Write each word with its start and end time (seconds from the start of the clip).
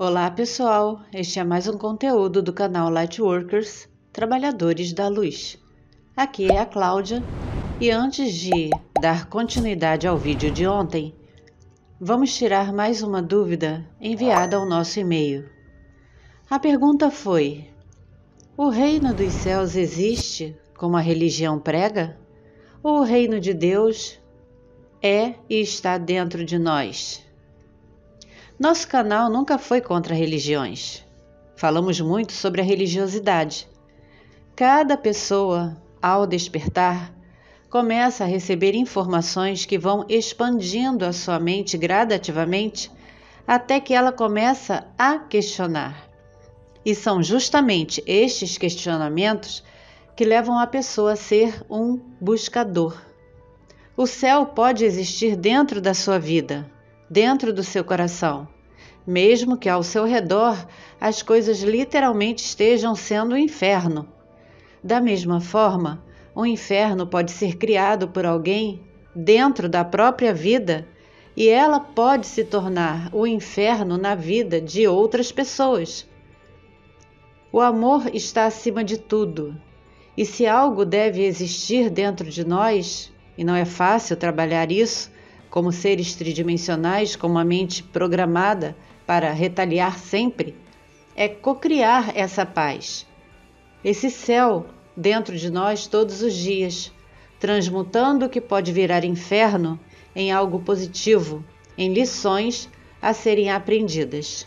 Olá 0.00 0.30
pessoal, 0.30 1.00
este 1.12 1.40
é 1.40 1.44
mais 1.44 1.66
um 1.66 1.76
conteúdo 1.76 2.40
do 2.40 2.52
canal 2.52 2.88
Lightworkers, 2.88 3.88
Trabalhadores 4.12 4.92
da 4.92 5.08
Luz. 5.08 5.58
Aqui 6.16 6.48
é 6.48 6.58
a 6.60 6.64
Cláudia 6.64 7.20
e 7.80 7.90
antes 7.90 8.32
de 8.32 8.70
dar 9.02 9.28
continuidade 9.28 10.06
ao 10.06 10.16
vídeo 10.16 10.52
de 10.52 10.64
ontem, 10.68 11.12
vamos 12.00 12.32
tirar 12.32 12.72
mais 12.72 13.02
uma 13.02 13.20
dúvida 13.20 13.84
enviada 14.00 14.56
ao 14.56 14.64
nosso 14.64 15.00
e-mail. 15.00 15.50
A 16.48 16.60
pergunta 16.60 17.10
foi: 17.10 17.68
O 18.56 18.68
reino 18.68 19.12
dos 19.12 19.32
céus 19.32 19.74
existe 19.74 20.56
como 20.76 20.96
a 20.96 21.00
religião 21.00 21.58
prega? 21.58 22.16
Ou 22.84 23.00
o 23.00 23.04
reino 23.04 23.40
de 23.40 23.52
Deus 23.52 24.16
é 25.02 25.34
e 25.50 25.60
está 25.60 25.98
dentro 25.98 26.44
de 26.44 26.56
nós? 26.56 27.27
Nosso 28.58 28.88
canal 28.88 29.30
nunca 29.30 29.56
foi 29.56 29.80
contra 29.80 30.16
religiões. 30.16 31.04
Falamos 31.54 32.00
muito 32.00 32.32
sobre 32.32 32.60
a 32.60 32.64
religiosidade. 32.64 33.68
Cada 34.56 34.96
pessoa, 34.96 35.80
ao 36.02 36.26
despertar, 36.26 37.14
começa 37.70 38.24
a 38.24 38.26
receber 38.26 38.74
informações 38.74 39.64
que 39.64 39.78
vão 39.78 40.04
expandindo 40.08 41.04
a 41.04 41.12
sua 41.12 41.38
mente 41.38 41.78
gradativamente 41.78 42.90
até 43.46 43.78
que 43.78 43.94
ela 43.94 44.10
começa 44.10 44.88
a 44.98 45.20
questionar. 45.20 46.08
E 46.84 46.96
são 46.96 47.22
justamente 47.22 48.02
estes 48.08 48.58
questionamentos 48.58 49.62
que 50.16 50.24
levam 50.24 50.58
a 50.58 50.66
pessoa 50.66 51.12
a 51.12 51.16
ser 51.16 51.64
um 51.70 51.96
buscador. 52.20 53.00
O 53.96 54.04
céu 54.04 54.46
pode 54.46 54.84
existir 54.84 55.36
dentro 55.36 55.80
da 55.80 55.94
sua 55.94 56.18
vida, 56.18 56.68
dentro 57.10 57.52
do 57.52 57.62
seu 57.62 57.82
coração, 57.84 58.46
mesmo 59.06 59.56
que 59.56 59.68
ao 59.68 59.82
seu 59.82 60.04
redor 60.04 60.66
as 61.00 61.22
coisas 61.22 61.62
literalmente 61.62 62.44
estejam 62.44 62.94
sendo 62.94 63.32
o 63.32 63.34
um 63.34 63.38
inferno. 63.38 64.08
Da 64.82 65.00
mesma 65.00 65.40
forma, 65.40 66.04
o 66.34 66.42
um 66.42 66.46
inferno 66.46 67.06
pode 67.06 67.30
ser 67.30 67.56
criado 67.56 68.08
por 68.08 68.26
alguém 68.26 68.82
dentro 69.14 69.68
da 69.68 69.84
própria 69.84 70.32
vida 70.32 70.86
e 71.36 71.48
ela 71.48 71.78
pode 71.78 72.26
se 72.26 72.44
tornar 72.44 73.08
o 73.12 73.26
inferno 73.26 73.96
na 73.96 74.14
vida 74.14 74.60
de 74.60 74.88
outras 74.88 75.30
pessoas. 75.30 76.06
O 77.52 77.60
amor 77.60 78.10
está 78.12 78.44
acima 78.44 78.84
de 78.84 78.98
tudo, 78.98 79.56
e 80.16 80.26
se 80.26 80.46
algo 80.46 80.84
deve 80.84 81.24
existir 81.24 81.88
dentro 81.90 82.28
de 82.28 82.44
nós, 82.44 83.12
e 83.38 83.44
não 83.44 83.54
é 83.54 83.64
fácil 83.64 84.16
trabalhar 84.16 84.72
isso, 84.72 85.10
como 85.50 85.72
seres 85.72 86.14
tridimensionais 86.14 87.16
com 87.16 87.26
uma 87.26 87.44
mente 87.44 87.82
programada 87.82 88.76
para 89.06 89.32
retaliar 89.32 89.98
sempre, 89.98 90.54
é 91.16 91.28
cocriar 91.28 92.12
essa 92.16 92.44
paz, 92.44 93.06
esse 93.82 94.10
céu 94.10 94.66
dentro 94.96 95.36
de 95.36 95.50
nós 95.50 95.86
todos 95.86 96.22
os 96.22 96.34
dias, 96.34 96.92
transmutando 97.40 98.26
o 98.26 98.28
que 98.28 98.40
pode 98.40 98.72
virar 98.72 99.04
inferno 99.04 99.78
em 100.14 100.30
algo 100.30 100.60
positivo, 100.60 101.44
em 101.76 101.92
lições 101.92 102.68
a 103.00 103.12
serem 103.12 103.50
aprendidas. 103.50 104.46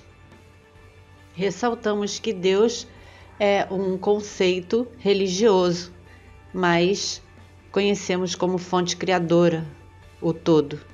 Ressaltamos 1.33 2.19
que 2.19 2.33
Deus 2.33 2.87
é 3.39 3.65
um 3.71 3.97
conceito 3.97 4.87
religioso, 4.99 5.91
mas 6.53 7.21
conhecemos 7.71 8.35
como 8.35 8.57
fonte 8.57 8.95
criadora, 8.97 9.65
o 10.21 10.33
todo. 10.33 10.90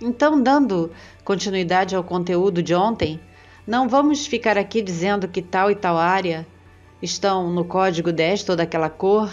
Então, 0.00 0.42
dando 0.42 0.90
continuidade 1.24 1.96
ao 1.96 2.04
conteúdo 2.04 2.62
de 2.62 2.74
ontem, 2.74 3.18
não 3.66 3.88
vamos 3.88 4.26
ficar 4.26 4.58
aqui 4.58 4.82
dizendo 4.82 5.26
que 5.26 5.40
tal 5.40 5.70
e 5.70 5.74
tal 5.74 5.96
área 5.96 6.46
estão 7.00 7.50
no 7.50 7.64
código 7.64 8.12
desta 8.12 8.52
ou 8.52 8.56
daquela 8.56 8.90
cor. 8.90 9.32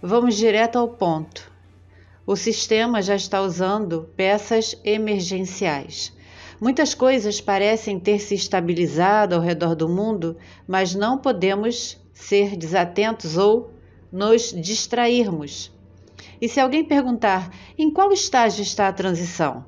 Vamos 0.00 0.36
direto 0.36 0.78
ao 0.78 0.88
ponto. 0.88 1.52
O 2.26 2.36
sistema 2.36 3.02
já 3.02 3.14
está 3.14 3.42
usando 3.42 4.08
peças 4.16 4.74
emergenciais. 4.82 6.16
Muitas 6.60 6.94
coisas 6.94 7.40
parecem 7.40 8.00
ter 8.00 8.18
se 8.18 8.34
estabilizado 8.34 9.34
ao 9.34 9.40
redor 9.40 9.74
do 9.74 9.88
mundo, 9.88 10.36
mas 10.66 10.94
não 10.94 11.18
podemos 11.18 11.98
ser 12.12 12.56
desatentos 12.56 13.36
ou 13.36 13.70
nos 14.10 14.52
distrairmos. 14.52 15.70
E 16.40 16.48
se 16.48 16.58
alguém 16.58 16.82
perguntar 16.82 17.50
em 17.76 17.90
qual 17.90 18.10
estágio 18.10 18.62
está 18.62 18.88
a 18.88 18.92
transição? 18.92 19.64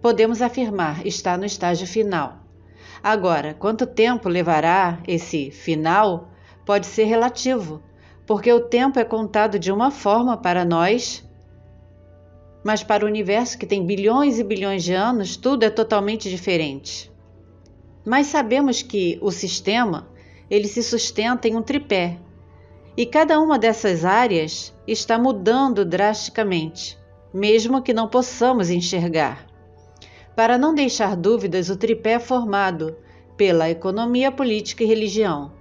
Podemos 0.00 0.40
afirmar 0.40 1.06
está 1.06 1.36
no 1.36 1.44
estágio 1.44 1.86
final. 1.86 2.38
Agora, 3.02 3.54
quanto 3.54 3.86
tempo 3.86 4.28
levará 4.28 4.98
esse 5.06 5.50
final 5.50 6.28
pode 6.64 6.86
ser 6.86 7.04
relativo, 7.04 7.82
porque 8.26 8.52
o 8.52 8.60
tempo 8.60 8.98
é 8.98 9.04
contado 9.04 9.58
de 9.58 9.72
uma 9.72 9.90
forma 9.90 10.36
para 10.36 10.64
nós, 10.64 11.26
mas 12.62 12.82
para 12.82 13.04
o 13.04 13.08
universo 13.08 13.58
que 13.58 13.66
tem 13.66 13.84
bilhões 13.84 14.38
e 14.38 14.44
bilhões 14.44 14.84
de 14.84 14.92
anos, 14.92 15.36
tudo 15.36 15.64
é 15.64 15.70
totalmente 15.70 16.28
diferente. 16.28 17.10
Mas 18.04 18.26
sabemos 18.26 18.82
que 18.82 19.18
o 19.22 19.30
sistema, 19.30 20.08
ele 20.50 20.68
se 20.68 20.82
sustenta 20.82 21.48
em 21.48 21.56
um 21.56 21.62
tripé, 21.62 22.18
e 22.96 23.06
cada 23.06 23.40
uma 23.40 23.58
dessas 23.58 24.04
áreas 24.04 24.74
está 24.86 25.18
mudando 25.18 25.84
drasticamente, 25.84 26.98
mesmo 27.32 27.82
que 27.82 27.94
não 27.94 28.08
possamos 28.08 28.68
enxergar. 28.68 29.49
Para 30.34 30.56
não 30.56 30.74
deixar 30.74 31.16
dúvidas, 31.16 31.68
o 31.68 31.76
tripé 31.76 32.12
é 32.12 32.18
formado 32.18 32.96
pela 33.36 33.70
economia, 33.70 34.30
política 34.30 34.84
e 34.84 34.86
religião. 34.86 35.52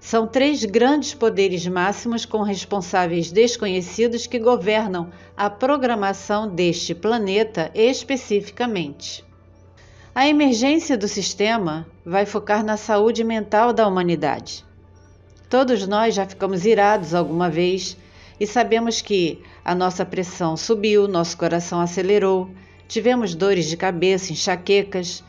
São 0.00 0.26
três 0.26 0.64
grandes 0.64 1.12
poderes 1.12 1.66
máximos 1.66 2.24
com 2.24 2.42
responsáveis 2.42 3.30
desconhecidos 3.30 4.26
que 4.26 4.38
governam 4.38 5.10
a 5.36 5.50
programação 5.50 6.48
deste 6.48 6.94
planeta 6.94 7.70
especificamente. 7.74 9.24
A 10.14 10.26
emergência 10.26 10.96
do 10.96 11.06
sistema 11.06 11.86
vai 12.04 12.26
focar 12.26 12.64
na 12.64 12.76
saúde 12.76 13.22
mental 13.22 13.72
da 13.72 13.86
humanidade. 13.86 14.64
Todos 15.48 15.86
nós 15.86 16.14
já 16.14 16.26
ficamos 16.26 16.64
irados 16.64 17.14
alguma 17.14 17.50
vez 17.50 17.96
e 18.38 18.46
sabemos 18.46 19.00
que 19.02 19.42
a 19.64 19.74
nossa 19.74 20.04
pressão 20.04 20.56
subiu, 20.56 21.06
nosso 21.06 21.36
coração 21.36 21.80
acelerou, 21.80 22.50
tivemos 22.90 23.36
dores 23.36 23.66
de 23.66 23.76
cabeça, 23.76 24.32
enxaquecas. 24.32 25.22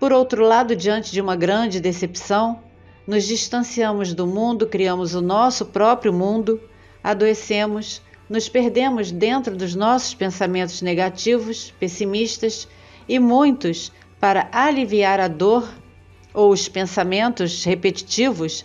Por 0.00 0.10
outro 0.10 0.42
lado, 0.42 0.74
diante 0.74 1.12
de 1.12 1.20
uma 1.20 1.36
grande 1.36 1.78
decepção, 1.78 2.60
nos 3.06 3.24
distanciamos 3.24 4.14
do 4.14 4.26
mundo, 4.26 4.66
criamos 4.66 5.14
o 5.14 5.20
nosso 5.20 5.66
próprio 5.66 6.14
mundo, 6.14 6.58
adoecemos, 7.02 8.00
nos 8.26 8.48
perdemos 8.48 9.12
dentro 9.12 9.54
dos 9.54 9.74
nossos 9.74 10.14
pensamentos 10.14 10.80
negativos, 10.80 11.74
pessimistas 11.78 12.66
e 13.06 13.18
muitos, 13.18 13.92
para 14.18 14.48
aliviar 14.50 15.20
a 15.20 15.28
dor 15.28 15.68
ou 16.32 16.50
os 16.50 16.70
pensamentos 16.70 17.64
repetitivos, 17.64 18.64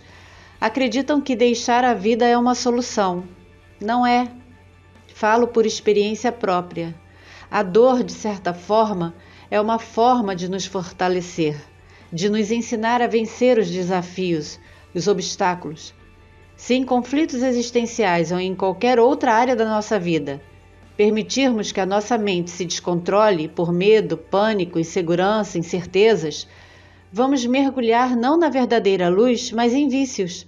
acreditam 0.62 1.19
que 1.19 1.36
deixar 1.36 1.84
a 1.84 1.94
vida 1.94 2.25
é 2.25 2.38
uma 2.38 2.56
solução. 2.56 3.25
Não 3.81 4.08
é. 4.08 4.31
Falo 5.13 5.46
por 5.46 5.66
experiência 5.66 6.31
própria. 6.31 6.96
A 7.51 7.63
dor, 7.63 8.04
de 8.04 8.13
certa 8.13 8.54
forma, 8.54 9.16
é 9.50 9.60
uma 9.60 9.80
forma 9.80 10.36
de 10.36 10.48
nos 10.48 10.68
fortalecer, 10.68 11.60
de 12.13 12.30
nos 12.30 12.51
ensinar 12.51 13.01
a 13.01 13.07
vencer 13.07 13.57
os 13.57 13.68
desafios, 13.68 14.60
os 14.94 15.07
obstáculos. 15.07 15.94
Se 16.56 16.75
em 16.75 16.84
conflitos 16.84 17.42
existenciais 17.42 18.31
ou 18.31 18.40
em 18.40 18.54
qualquer 18.54 19.00
outra 19.00 19.34
área 19.34 19.56
da 19.56 19.66
nossa 19.66 19.98
vida, 19.98 20.40
permitirmos 20.96 21.72
que 21.72 21.80
a 21.80 21.88
nossa 21.88 22.19
mente 22.19 22.51
se 22.51 22.66
descontrole 22.66 23.48
por 23.48 23.74
medo, 23.74 24.16
pânico, 24.16 24.78
insegurança, 24.78 25.57
incertezas, 25.57 26.48
vamos 27.12 27.44
mergulhar 27.48 28.16
não 28.16 28.38
na 28.38 28.50
verdadeira 28.50 29.10
luz, 29.10 29.51
mas 29.51 29.74
em 29.74 29.88
vícios, 29.88 30.46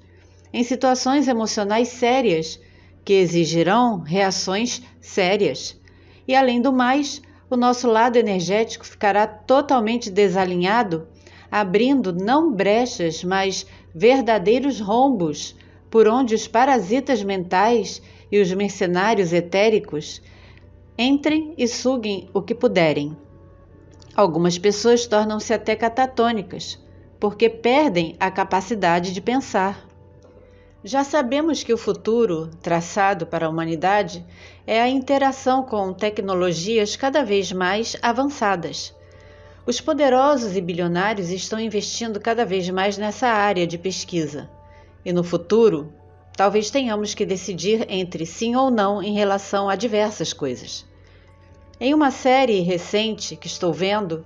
em 0.53 0.63
situações 0.63 1.27
emocionais 1.27 1.87
sérias 1.87 2.59
que 3.03 3.13
exigirão 3.13 4.01
reações 4.01 4.83
sérias. 4.99 5.80
E 6.27 6.35
além 6.35 6.61
do 6.61 6.71
mais, 6.71 7.21
o 7.49 7.55
nosso 7.55 7.87
lado 7.87 8.17
energético 8.17 8.85
ficará 8.85 9.27
totalmente 9.27 10.09
desalinhado, 10.09 11.07
abrindo 11.51 12.13
não 12.13 12.51
brechas, 12.51 13.23
mas 13.23 13.65
verdadeiros 13.93 14.79
rombos 14.79 15.55
por 15.89 16.07
onde 16.07 16.33
os 16.33 16.47
parasitas 16.47 17.21
mentais 17.21 18.01
e 18.31 18.39
os 18.39 18.53
mercenários 18.53 19.33
etéricos 19.33 20.21
entrem 20.97 21.53
e 21.57 21.67
suguem 21.67 22.29
o 22.33 22.41
que 22.41 22.55
puderem. 22.55 23.17
Algumas 24.15 24.57
pessoas 24.57 25.05
tornam-se 25.05 25.53
até 25.53 25.75
catatônicas, 25.75 26.79
porque 27.19 27.49
perdem 27.49 28.15
a 28.19 28.31
capacidade 28.31 29.13
de 29.13 29.21
pensar. 29.21 29.85
Já 30.83 31.03
sabemos 31.03 31.63
que 31.63 31.71
o 31.71 31.77
futuro 31.77 32.49
traçado 32.59 33.27
para 33.27 33.45
a 33.45 33.49
humanidade 33.49 34.25
é 34.65 34.81
a 34.81 34.89
interação 34.89 35.63
com 35.63 35.93
tecnologias 35.93 36.95
cada 36.95 37.23
vez 37.23 37.51
mais 37.51 37.95
avançadas. 38.01 38.91
Os 39.63 39.79
poderosos 39.79 40.57
e 40.57 40.61
bilionários 40.61 41.29
estão 41.29 41.59
investindo 41.59 42.19
cada 42.19 42.43
vez 42.43 42.67
mais 42.71 42.97
nessa 42.97 43.27
área 43.27 43.67
de 43.67 43.77
pesquisa. 43.77 44.49
E 45.05 45.13
no 45.13 45.23
futuro, 45.23 45.93
talvez 46.35 46.71
tenhamos 46.71 47.13
que 47.13 47.27
decidir 47.27 47.85
entre 47.87 48.25
sim 48.25 48.55
ou 48.55 48.71
não 48.71 49.03
em 49.03 49.13
relação 49.13 49.69
a 49.69 49.75
diversas 49.75 50.33
coisas. 50.33 50.83
Em 51.79 51.93
uma 51.93 52.09
série 52.09 52.59
recente 52.61 53.35
que 53.35 53.45
estou 53.45 53.71
vendo, 53.71 54.25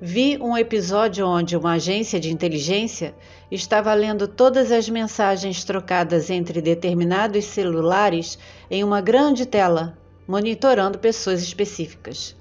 vi 0.00 0.38
um 0.40 0.56
episódio 0.56 1.26
onde 1.26 1.56
uma 1.56 1.74
agência 1.74 2.18
de 2.18 2.32
inteligência 2.32 3.14
estava 3.50 3.92
lendo 3.94 4.26
todas 4.26 4.72
as 4.72 4.88
mensagens 4.88 5.64
trocadas 5.64 6.30
entre 6.30 6.60
determinados 6.60 7.44
celulares 7.44 8.38
em 8.70 8.82
uma 8.82 9.00
grande 9.00 9.46
tela, 9.46 9.96
monitorando 10.26 10.98
pessoas 10.98 11.42
específicas. 11.42 12.36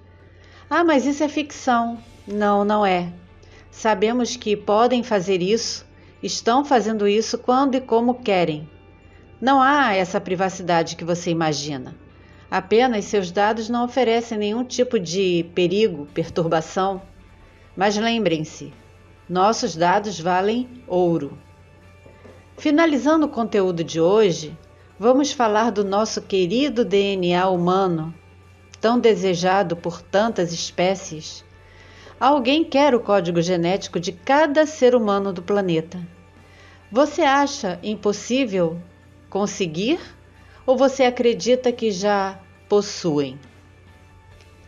Ah, 0.70 0.84
mas 0.84 1.06
isso 1.06 1.24
é 1.24 1.30
ficção. 1.30 2.00
Não, 2.28 2.66
não 2.66 2.86
é. 2.86 3.12
Sabemos 3.70 4.36
que 4.36 4.56
podem 4.56 5.04
fazer 5.04 5.42
isso, 5.42 5.86
estão 6.22 6.64
fazendo 6.64 7.08
isso 7.08 7.38
quando 7.38 7.76
e 7.76 7.82
como 7.82 8.16
querem. 8.16 8.70
Não 9.42 9.62
há 9.62 9.94
essa 9.94 10.22
privacidade 10.22 10.96
que 10.96 11.04
você 11.04 11.30
imagina. 11.30 11.96
Apenas 12.50 13.06
seus 13.06 13.32
dados 13.32 13.68
não 13.68 13.84
oferecem 13.84 14.38
nenhum 14.38 14.64
tipo 14.64 15.00
de 15.00 15.46
perigo, 15.54 16.08
perturbação. 16.14 17.02
Mas 17.76 17.98
lembrem-se, 17.98 18.74
nossos 19.28 19.76
dados 19.76 20.20
valem 20.20 20.68
ouro. 20.88 21.38
Finalizando 22.58 23.26
o 23.26 23.30
conteúdo 23.30 23.84
de 23.84 24.00
hoje, 24.00 24.58
vamos 25.00 25.32
falar 25.32 25.72
do 25.72 25.84
nosso 25.84 26.22
querido 26.22 26.86
DNA 26.86 27.48
humano, 27.50 28.14
tão 28.80 29.00
desejado 29.00 29.76
por 29.76 30.02
tantas 30.02 30.54
espécies 30.54 31.44
Alguém 32.24 32.64
quer 32.64 32.96
o 32.96 33.02
código 33.02 33.42
genético 33.42 34.00
de 34.00 34.14
cada 34.14 34.66
ser 34.66 34.96
humano 34.96 35.34
do 35.34 35.42
planeta. 35.42 36.00
Você 36.90 37.22
acha 37.22 37.78
impossível 37.84 38.80
conseguir 39.30 40.00
ou 40.66 40.78
você 40.78 41.04
acredita 41.04 41.70
que 41.70 41.92
já 41.92 42.40
possuem? 42.70 43.38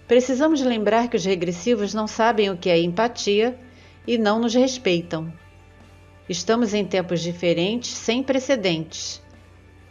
Precisamos 0.07 0.61
lembrar 0.61 1.09
que 1.09 1.17
os 1.17 1.25
regressivos 1.25 1.93
não 1.93 2.05
sabem 2.07 2.51
o 2.51 2.57
que 2.57 2.69
é 2.69 2.79
empatia 2.79 3.57
e 4.05 4.17
não 4.17 4.39
nos 4.39 4.53
respeitam. 4.53 5.33
Estamos 6.29 6.73
em 6.73 6.85
tempos 6.85 7.21
diferentes, 7.21 7.91
sem 7.91 8.21
precedentes. 8.21 9.21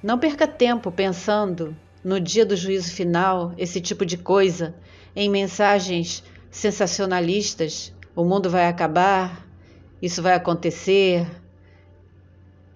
Não 0.03 0.19
perca 0.19 0.47
tempo 0.47 0.93
pensando 0.93 1.77
no 2.05 2.21
dia 2.21 2.47
do 2.47 2.57
juízo 2.57 2.93
final, 2.93 3.53
esse 3.57 3.81
tipo 3.81 4.05
de 4.07 4.17
coisa, 4.17 4.75
em 5.17 5.29
mensagens 5.29 6.23
sensacionalistas, 6.51 7.93
o 8.15 8.25
mundo 8.25 8.49
vai 8.49 8.69
acabar, 8.69 9.45
isso 10.01 10.23
vai 10.23 10.35
acontecer. 10.35 11.27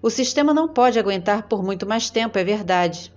O 0.01 0.09
sistema 0.09 0.53
não 0.53 0.67
pode 0.67 0.99
aguentar 0.99 1.43
por 1.43 1.63
muito 1.63 1.85
mais 1.85 2.09
tempo, 2.09 2.37
é 2.37 2.43
verdade. 2.43 3.13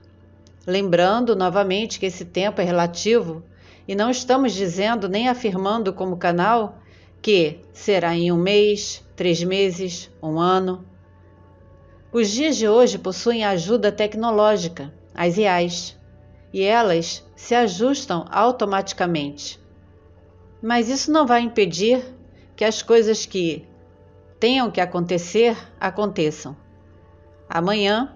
Lembrando 0.65 1.35
novamente 1.35 1.99
que 1.99 2.07
esse 2.07 2.25
tempo 2.25 2.61
é 2.61 2.65
relativo 2.65 3.43
e 3.87 3.95
não 3.95 4.11
estamos 4.11 4.53
dizendo 4.53 5.09
nem 5.09 5.29
afirmando 5.29 5.93
como 5.93 6.17
canal 6.17 6.79
que 7.21 7.61
será 7.73 8.15
em 8.15 8.33
um 8.33 8.37
mês, 8.37 9.05
três 9.15 9.43
meses, 9.43 10.11
um 10.23 10.39
ano. 10.39 10.85
Os 12.13 12.29
dias 12.29 12.57
de 12.57 12.69
hoje 12.69 12.99
possuem 12.99 13.45
ajuda 13.45 13.93
tecnológica, 13.93 14.93
as 15.15 15.39
IAs, 15.39 15.97
e 16.53 16.63
elas 16.63 17.25
se 17.35 17.55
ajustam 17.55 18.27
automaticamente. 18.31 19.59
Mas 20.61 20.89
isso 20.89 21.11
não 21.11 21.27
vai 21.27 21.41
impedir 21.41 22.05
que 22.55 22.65
as 22.65 22.83
coisas 22.83 23.25
que 23.25 23.67
tenham 24.39 24.71
que 24.71 24.81
acontecer 24.81 25.57
aconteçam. 25.81 26.57
Amanhã 27.49 28.13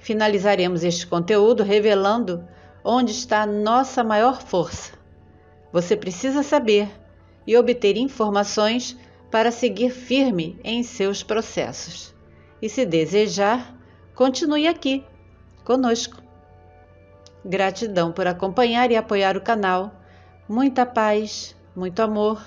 finalizaremos 0.00 0.82
este 0.82 1.06
conteúdo 1.06 1.62
revelando 1.62 2.46
onde 2.82 3.12
está 3.12 3.44
nossa 3.46 4.02
maior 4.02 4.40
força. 4.40 4.95
Você 5.72 5.96
precisa 5.96 6.42
saber 6.42 6.88
e 7.46 7.56
obter 7.56 7.96
informações 7.96 8.96
para 9.30 9.50
seguir 9.50 9.90
firme 9.90 10.58
em 10.64 10.82
seus 10.82 11.22
processos. 11.22 12.14
E 12.60 12.68
se 12.68 12.84
desejar, 12.86 13.76
continue 14.14 14.66
aqui 14.66 15.04
conosco. 15.64 16.22
Gratidão 17.44 18.12
por 18.12 18.26
acompanhar 18.26 18.90
e 18.90 18.96
apoiar 18.96 19.36
o 19.36 19.40
canal. 19.40 20.00
Muita 20.48 20.86
paz 20.86 21.56
muito 21.76 22.00
amor, 22.00 22.42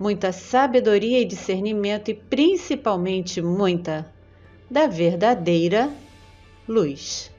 muita 0.00 0.32
sabedoria 0.32 1.20
e 1.20 1.24
discernimento 1.24 2.10
e 2.10 2.14
principalmente 2.14 3.42
muita 3.42 4.10
da 4.70 4.86
verdadeira 4.86 5.92
luz. 6.66 7.31